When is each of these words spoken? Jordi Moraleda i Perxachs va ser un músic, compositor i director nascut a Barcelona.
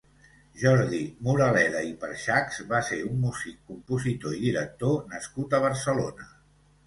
Jordi 0.59 1.01
Moraleda 1.27 1.81
i 1.89 1.91
Perxachs 2.03 2.57
va 2.71 2.79
ser 2.87 2.97
un 3.09 3.21
músic, 3.25 3.59
compositor 3.73 4.35
i 4.37 4.41
director 4.49 4.97
nascut 5.15 5.53
a 5.59 5.63
Barcelona. 5.69 6.27